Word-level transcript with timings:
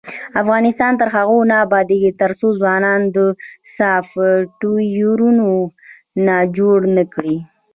افغانستان 0.41 0.91
تر 0.99 1.07
هغو 1.15 1.37
نه 1.49 1.55
ابادیږي، 1.65 2.11
ترڅو 2.21 2.47
ځوانان 2.59 3.01
سافټویرونه 3.77 6.33
جوړ 6.57 6.79
نکړي. 6.97 7.37